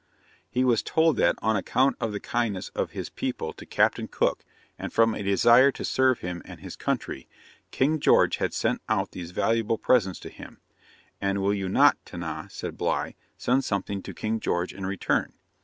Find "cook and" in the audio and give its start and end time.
4.07-4.91